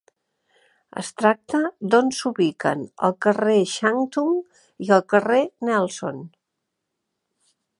Es 1.01 1.09
tracta 1.21 1.59
d'on 1.91 2.09
s'ubiquen 2.19 2.81
el 3.09 3.13
carrer 3.25 3.59
Shantung 3.73 4.33
i 4.89 4.91
el 4.99 5.05
carrer 5.15 5.43
Nelson. 5.71 6.25